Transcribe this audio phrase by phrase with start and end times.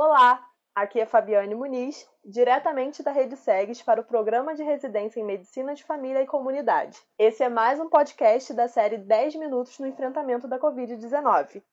[0.00, 0.40] Olá,
[0.76, 5.74] aqui é Fabiane Muniz, diretamente da Rede SEGS para o Programa de Residência em Medicina
[5.74, 6.96] de Família e Comunidade.
[7.18, 11.64] Esse é mais um podcast da série 10 Minutos no Enfrentamento da Covid-19.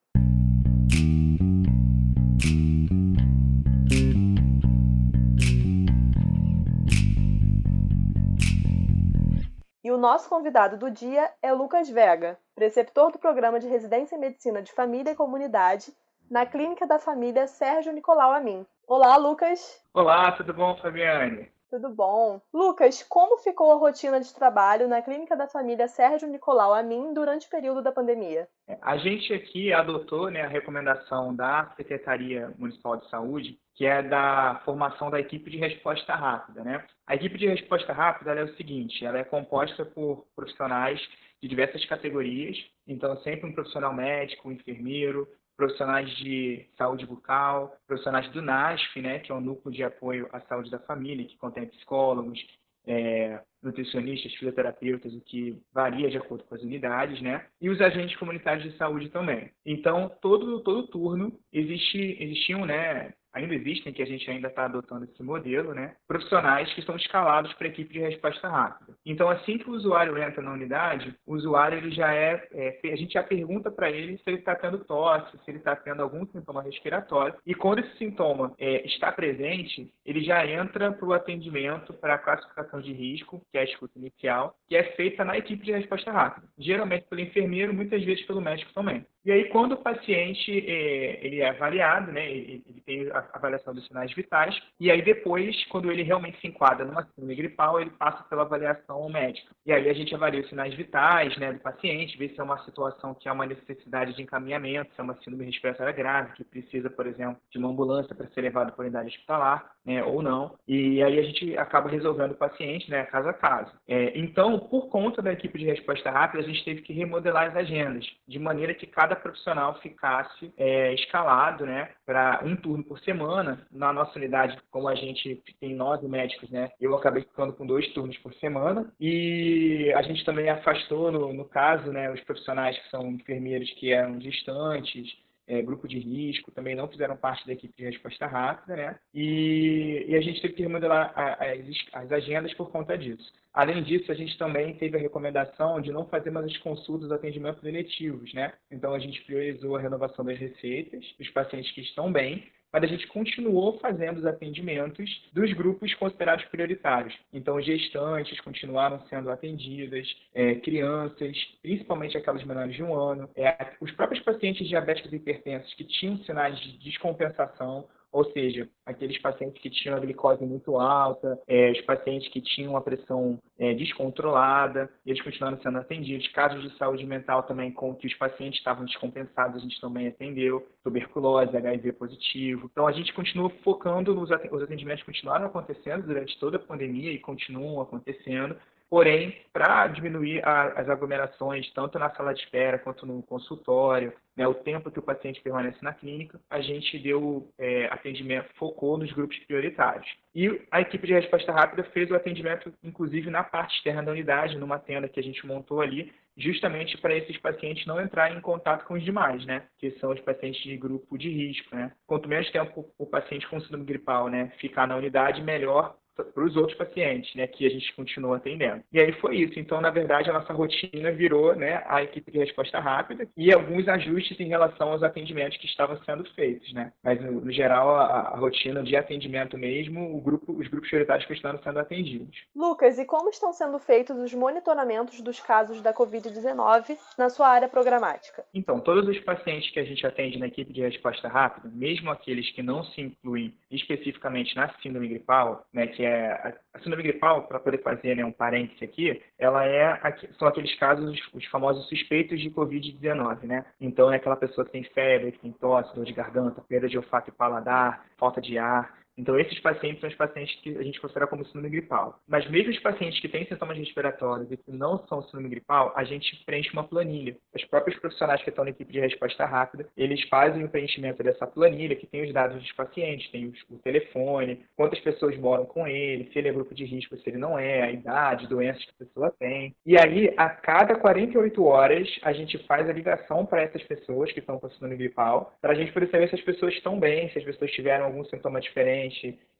[9.84, 14.18] E o nosso convidado do dia é Lucas Vega, preceptor do Programa de Residência em
[14.18, 15.94] Medicina de Família e Comunidade
[16.30, 18.66] na Clínica da Família Sérgio Nicolau Amin.
[18.86, 19.82] Olá, Lucas.
[19.94, 21.48] Olá, tudo bom, Fabiane?
[21.70, 22.40] Tudo bom.
[22.52, 27.46] Lucas, como ficou a rotina de trabalho na Clínica da Família Sérgio Nicolau Amin durante
[27.46, 28.48] o período da pandemia?
[28.80, 34.60] A gente aqui adotou né, a recomendação da Secretaria Municipal de Saúde, que é da
[34.64, 36.62] formação da equipe de resposta rápida.
[36.62, 36.84] Né?
[37.06, 41.00] A equipe de resposta rápida é o seguinte, ela é composta por profissionais
[41.42, 42.56] de diversas categorias,
[42.86, 49.18] então sempre um profissional médico, um enfermeiro, profissionais de saúde bucal, profissionais do NASF, né,
[49.20, 52.38] que é o Núcleo de Apoio à Saúde da Família, que contém psicólogos,
[52.86, 57.46] é, nutricionistas, fisioterapeutas, o que varia de acordo com as unidades, né?
[57.60, 59.50] E os agentes comunitários de saúde também.
[59.64, 65.04] Então, todo, todo turno existe, existiam, né, ainda existem, que a gente ainda está adotando
[65.04, 65.94] esse modelo, né?
[66.08, 68.94] profissionais que estão escalados para a equipe de resposta rápida.
[69.04, 72.96] Então, assim que o usuário entra na unidade, o usuário ele já é, é a
[72.96, 76.26] gente já pergunta para ele se ele está tendo tosse, se ele está tendo algum
[76.26, 81.92] sintoma respiratório, e quando esse sintoma é, está presente, ele já entra para o atendimento
[81.92, 85.64] para a classificação de risco, que é a escuta inicial, que é feita na equipe
[85.64, 89.04] de resposta rápida, geralmente pelo enfermeiro, muitas vezes pelo médico também.
[89.24, 93.86] E aí, quando o paciente é, ele é avaliado, né, ele, tem a avaliação dos
[93.86, 98.22] sinais vitais, e aí depois, quando ele realmente se enquadra numa síndrome gripal, ele passa
[98.24, 99.50] pela avaliação médica.
[99.66, 102.58] E aí a gente avalia os sinais vitais né, do paciente, vê se é uma
[102.64, 106.88] situação que há uma necessidade de encaminhamento, se é uma síndrome respiratória grave, que precisa,
[106.88, 110.56] por exemplo, de uma ambulância para ser levado para a unidade hospitalar, né, ou não.
[110.66, 113.72] E aí a gente acaba resolvendo o paciente, né, caso a caso.
[113.88, 117.56] É, então, por conta da equipe de resposta rápida, a gente teve que remodelar as
[117.56, 123.66] agendas, de maneira que cada profissional ficasse é, escalado, né, para um turno por semana.
[123.70, 127.86] Na nossa unidade, como a gente tem nove médicos, né, eu acabei ficando com dois
[127.92, 128.92] turnos por semana.
[129.00, 133.92] E a gente também afastou, no, no caso, né, os profissionais que são enfermeiros que
[133.92, 135.16] eram distantes,
[135.46, 138.98] é, grupo de risco, também não fizeram parte da equipe de resposta rápida, né?
[139.14, 141.60] E, e a gente teve que remodelar as,
[141.92, 143.32] as agendas por conta disso.
[143.54, 147.62] Além disso, a gente também teve a recomendação de não fazer mais as consultas, atendimentos
[147.64, 148.52] eletivos, né?
[148.70, 152.86] Então, a gente priorizou a renovação das receitas dos pacientes que estão bem, mas a
[152.86, 157.14] gente continuou fazendo os atendimentos dos grupos considerados prioritários.
[157.32, 163.90] Então, gestantes continuaram sendo atendidas, é, crianças, principalmente aquelas menores de um ano, é, os
[163.92, 169.68] próprios pacientes diabéticos e hipertensos que tinham sinais de descompensação ou seja, aqueles pacientes que
[169.68, 175.20] tinham a glicose muito alta, é, os pacientes que tinham a pressão é, descontrolada, eles
[175.20, 176.26] continuaram sendo atendidos.
[176.28, 180.66] Casos de saúde mental também, com que os pacientes estavam descompensados, a gente também atendeu.
[180.82, 182.70] Tuberculose, HIV positivo.
[182.72, 187.18] Então, a gente continua focando nos os atendimentos continuaram acontecendo durante toda a pandemia e
[187.18, 188.56] continuam acontecendo,
[188.88, 194.46] Porém, para diminuir a, as aglomerações, tanto na sala de espera quanto no consultório, né,
[194.46, 199.10] o tempo que o paciente permanece na clínica, a gente deu é, atendimento, focou nos
[199.12, 200.06] grupos prioritários.
[200.34, 204.58] E a equipe de resposta rápida fez o atendimento, inclusive, na parte externa da unidade,
[204.58, 208.84] numa tenda que a gente montou ali, justamente para esses pacientes não entrarem em contato
[208.84, 209.62] com os demais, né?
[209.78, 211.92] Que são os pacientes de grupo de risco, né?
[212.06, 216.56] Quanto menos tempo o paciente com síndrome gripal, né, ficar na unidade, melhor para os
[216.56, 218.82] outros pacientes, né, que a gente continua atendendo.
[218.92, 219.58] E aí foi isso.
[219.58, 223.86] Então, na verdade, a nossa rotina virou, né, a equipe de resposta rápida e alguns
[223.88, 226.92] ajustes em relação aos atendimentos que estavam sendo feitos, né.
[227.02, 231.34] Mas no, geral, a, a, rotina de atendimento mesmo, o grupo, os grupos prioritários que
[231.34, 232.36] estão sendo atendidos.
[232.54, 237.68] Lucas, e como estão sendo feitos os monitoramentos dos casos da COVID-19 na sua área
[237.68, 238.44] programática?
[238.54, 242.50] Então, todos os pacientes que a gente atende na equipe de resposta rápida, mesmo aqueles
[242.52, 247.60] que não se incluem especificamente na síndrome gripal, né, que é a síndrome gripal, para
[247.60, 249.98] poder fazer né, um parêntese aqui, ela é
[250.38, 253.64] são aqueles casos, os famosos suspeitos de Covid-19, né?
[253.80, 256.96] Então é aquela pessoa que tem febre, que tem tosse, dor de garganta, perda de
[256.96, 261.00] olfato e paladar, falta de ar, Então, esses pacientes são os pacientes que a gente
[261.00, 262.20] considera como síndrome gripal.
[262.28, 266.04] Mas mesmo os pacientes que têm sintomas respiratórios e que não são síndrome gripal, a
[266.04, 267.36] gente preenche uma planilha.
[267.54, 271.46] Os próprios profissionais que estão na equipe de resposta rápida, eles fazem o preenchimento dessa
[271.46, 276.30] planilha, que tem os dados dos pacientes, tem o telefone, quantas pessoas moram com ele,
[276.32, 279.04] se ele é grupo de risco, se ele não é, a idade, doenças que a
[279.04, 279.74] pessoa tem.
[279.84, 284.40] E aí, a cada 48 horas, a gente faz a ligação para essas pessoas que
[284.40, 287.38] estão com síndrome gripal, para a gente poder saber se as pessoas estão bem, se
[287.38, 289.05] as pessoas tiveram algum sintoma diferente,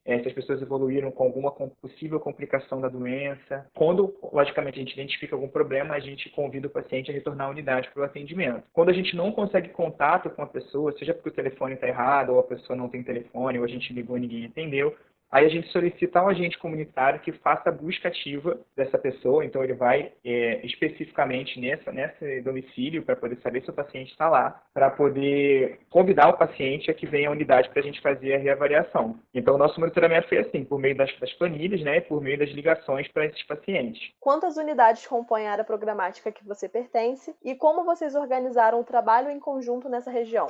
[0.07, 3.67] é, se as pessoas evoluíram com alguma possível complicação da doença.
[3.75, 7.51] Quando, logicamente, a gente identifica algum problema, a gente convida o paciente a retornar à
[7.51, 8.63] unidade para o atendimento.
[8.73, 12.31] Quando a gente não consegue contato com a pessoa, seja porque o telefone está errado,
[12.31, 14.97] ou a pessoa não tem telefone, ou a gente ligou e ninguém entendeu,
[15.31, 19.63] Aí a gente solicita ao agente comunitário que faça a busca ativa dessa pessoa, então
[19.63, 24.63] ele vai é, especificamente nessa, nesse domicílio para poder saber se o paciente está lá,
[24.73, 28.39] para poder convidar o paciente a que venha à unidade para a gente fazer a
[28.39, 29.19] reavaliação.
[29.35, 32.51] Então o nosso monitoramento foi assim, por meio das, das planilhas, né, por meio das
[32.51, 34.01] ligações para esses pacientes.
[34.21, 39.31] Quantas unidades compõem a área programática que você pertence e como vocês organizaram o trabalho
[39.31, 40.47] em conjunto nessa região?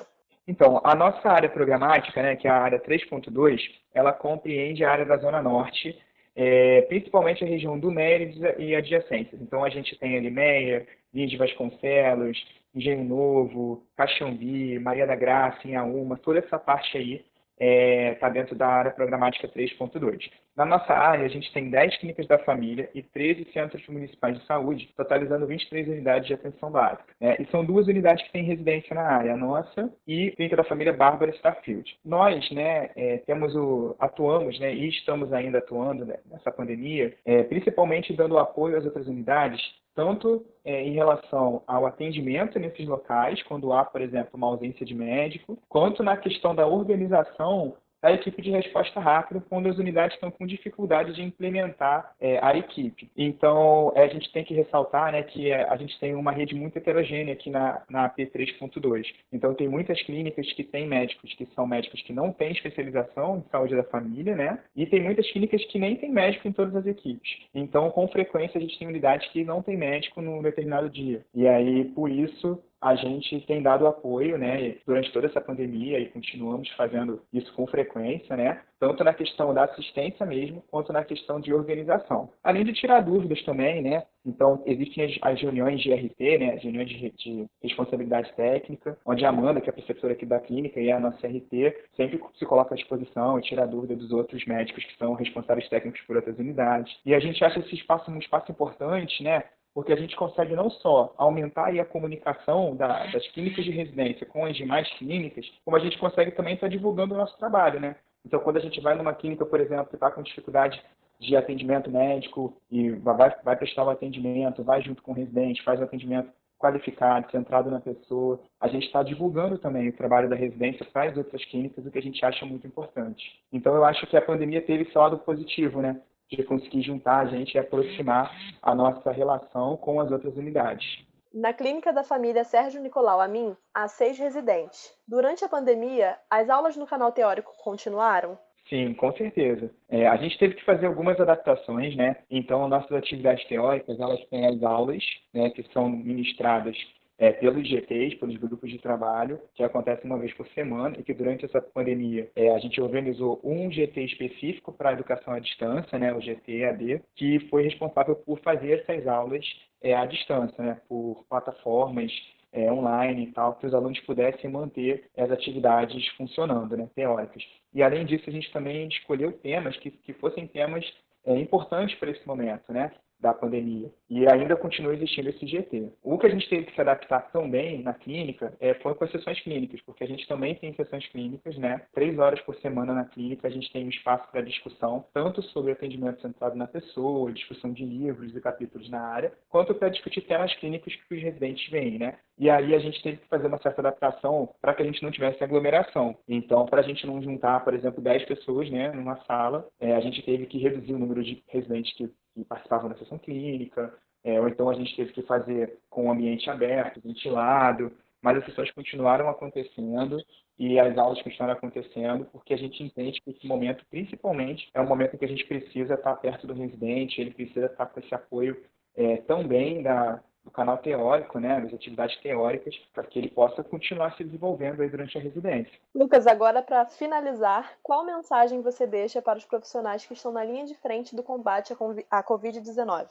[0.47, 3.61] Então, a nossa área programática, né, que é a área 3.2,
[3.93, 5.99] ela compreende a área da Zona Norte,
[6.37, 9.41] é, principalmente a região do Mérides e adjacências.
[9.41, 12.39] Então, a gente tem ali Meia, Linha de Vasconcelos,
[12.75, 17.27] Engenho Novo, Caxambi, Maria da Graça, Inhaúma, toda essa parte aí está
[17.59, 20.31] é, tá dentro da área programática 3.2.
[20.57, 24.47] Na nossa área, a gente tem 10 clínicas da família e 13 centros municipais de
[24.47, 27.05] saúde, totalizando 23 unidades de atenção básica.
[27.21, 27.37] Né?
[27.39, 30.65] E são duas unidades que têm residência na área, a nossa e a clínica da
[30.65, 31.99] família Bárbara Starfield.
[32.03, 37.43] Nós, né, é, temos o, atuamos, né, e estamos ainda atuando né, nessa pandemia, é,
[37.43, 39.61] principalmente dando apoio às outras unidades
[39.95, 44.95] tanto é, em relação ao atendimento nesses locais, quando há, por exemplo, uma ausência de
[44.95, 47.75] médico, quanto na questão da organização
[48.07, 52.57] a equipe de resposta rápida quando as unidades estão com dificuldade de implementar é, a
[52.57, 53.11] equipe.
[53.17, 56.55] Então, é, a gente tem que ressaltar né, que é, a gente tem uma rede
[56.55, 59.05] muito heterogênea aqui na, na P3.2.
[59.33, 63.51] Então, tem muitas clínicas que têm médicos que são médicos que não têm especialização em
[63.51, 64.59] saúde da família, né?
[64.77, 67.29] E tem muitas clínicas que nem têm médico em todas as equipes.
[67.55, 71.25] Então, com frequência, a gente tem unidades que não tem médico num determinado dia.
[71.35, 76.09] E aí, por isso, a gente tem dado apoio, né, durante toda essa pandemia e
[76.09, 81.41] continuamos fazendo isso com frequência, né, tanto na questão da assistência mesmo, quanto na questão
[81.41, 82.31] de organização.
[82.45, 86.63] Além de tirar dúvidas também, né, então existem as, as reuniões de RT, né, as
[86.63, 90.79] reuniões de, de, responsabilidade técnica, onde a Amanda, que é a preceptora aqui da clínica
[90.79, 94.45] e é a nossa RT, sempre se coloca à disposição e tira dúvida dos outros
[94.47, 96.97] médicos que são responsáveis técnicos por outras unidades.
[97.05, 99.43] E a gente acha esse espaço um espaço importante, né,
[99.77, 104.47] porque a gente consegue não só aumentar a comunicação da, das clínicas de residência com
[104.47, 107.95] as demais clínicas, como a gente consegue também estar divulgando o nosso trabalho, né?
[108.25, 110.83] Então, quando a gente vai numa clínica, por exemplo, que está com dificuldade
[111.21, 115.63] de atendimento médico e vai, vai prestar o um atendimento, vai junto com o residente,
[115.63, 118.41] faz o um atendimento qualificado, centrado na pessoa.
[118.59, 121.99] A gente está divulgando também o trabalho da residência para as outras clínicas, o que
[121.99, 123.23] a gente acha muito importante.
[123.53, 126.01] Então, eu acho que a pandemia teve esse lado positivo, né?
[126.31, 128.31] De conseguir juntar a gente e aproximar
[128.63, 131.05] a nossa relação com as outras unidades.
[131.33, 134.93] Na clínica da família Sérgio Nicolau Amin, há seis residentes.
[135.07, 138.39] Durante a pandemia, as aulas no canal teórico continuaram?
[138.69, 139.71] Sim, com certeza.
[139.89, 142.17] É, a gente teve que fazer algumas adaptações, né?
[142.29, 146.77] Então, nossas atividades teóricas, elas têm as aulas, né, que são ministradas
[147.19, 151.15] é, pelos GTs, pelos grupos de trabalho, que acontece uma vez por semana, e que
[151.15, 155.99] durante essa pandemia é, a gente organizou um GT específico para a educação à distância,
[155.99, 159.45] né, o GT-AD, que foi responsável por fazer essas aulas
[159.83, 162.13] é, à distância, né, por plataformas
[162.53, 167.43] é, online e tal, que os alunos pudessem manter as atividades funcionando, né, teóricas.
[167.73, 170.85] E além disso, a gente também escolheu temas que, que fossem temas
[171.25, 172.93] é, importantes para esse momento, né?
[173.19, 173.91] da pandemia.
[174.09, 175.93] E ainda continua existindo esse GT.
[176.03, 179.11] O que a gente teve que se adaptar também na clínica é, foi com as
[179.11, 181.83] sessões clínicas, porque a gente também tem sessões clínicas, né?
[181.93, 185.73] Três horas por semana na clínica, a gente tem um espaço para discussão, tanto sobre
[185.73, 190.55] atendimento centrado na pessoa, discussão de livros e capítulos na área, quanto para discutir temas
[190.55, 192.19] clínicos que os residentes vêm, né?
[192.39, 195.11] E aí a gente teve que fazer uma certa adaptação para que a gente não
[195.11, 196.17] tivesse aglomeração.
[196.29, 200.01] Então, para a gente não juntar, por exemplo, 10 pessoas né, numa sala, é, a
[200.01, 203.93] gente teve que reduzir o número de residentes que que participavam da sessão clínica,
[204.27, 208.45] é, ou então a gente teve que fazer com o ambiente aberto, ventilado, mas as
[208.45, 210.19] sessões continuaram acontecendo
[210.59, 214.89] e as aulas continuaram acontecendo porque a gente entende que esse momento, principalmente, é um
[214.89, 218.13] momento em que a gente precisa estar perto do residente, ele precisa estar com esse
[218.13, 218.61] apoio
[218.97, 224.17] é, também da, do canal teórico, né, das atividades teóricas, para que ele possa continuar
[224.17, 225.79] se desenvolvendo aí durante a residência.
[225.95, 230.65] Lucas, agora para finalizar, qual mensagem você deixa para os profissionais que estão na linha
[230.65, 231.73] de frente do combate
[232.11, 233.07] à Covid-19?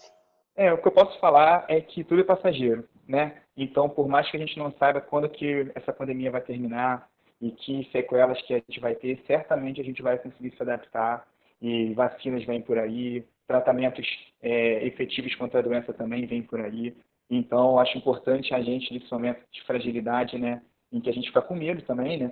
[0.55, 3.41] É, o que eu posso falar é que tudo é passageiro, né?
[3.57, 7.09] Então, por mais que a gente não saiba quando que essa pandemia vai terminar
[7.41, 11.27] e que sequelas que a gente vai ter, certamente a gente vai conseguir se adaptar
[11.61, 14.07] e vacinas vêm por aí, tratamentos
[14.41, 16.95] é, efetivos contra a doença também vêm por aí.
[17.29, 21.41] Então, acho importante a gente, nesse momento de fragilidade, né, em que a gente fica
[21.41, 22.31] com medo também, né,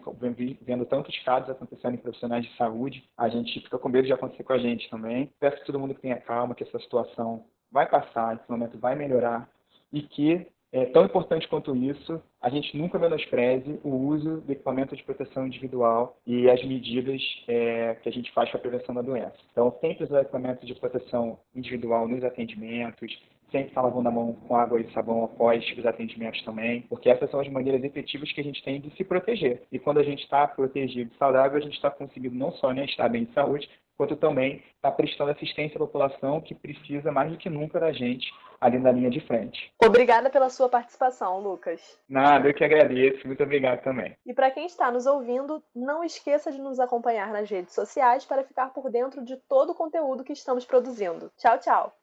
[0.62, 4.44] vendo tantos casos acontecendo em profissionais de saúde, a gente fica com medo de acontecer
[4.44, 5.30] com a gente também.
[5.40, 8.96] Peço a todo mundo que tenha calma, que essa situação vai passar, esse momento vai
[8.96, 9.50] melhorar
[9.92, 14.96] e que é, tão importante quanto isso, a gente nunca menospreze o uso do equipamento
[14.96, 19.04] de proteção individual e as medidas é, que a gente faz para a prevenção da
[19.04, 19.36] doença.
[19.52, 24.56] Então, sempre usar equipamento de proteção individual nos atendimentos, sempre estar lavando a mão com
[24.56, 28.44] água e sabão após os atendimentos também, porque essas são as maneiras efetivas que a
[28.44, 29.62] gente tem de se proteger.
[29.72, 32.86] E quando a gente está protegido e saudável, a gente está conseguindo não só né,
[32.86, 37.32] estar bem de saúde, quanto também estar tá prestando assistência à população que precisa mais
[37.32, 39.72] do que nunca da gente ali na linha de frente.
[39.84, 42.00] Obrigada pela sua participação, Lucas.
[42.08, 43.28] Nada, eu que agradeço.
[43.28, 44.16] Muito obrigado também.
[44.26, 48.44] E para quem está nos ouvindo, não esqueça de nos acompanhar nas redes sociais para
[48.44, 51.30] ficar por dentro de todo o conteúdo que estamos produzindo.
[51.38, 51.94] Tchau, tchau.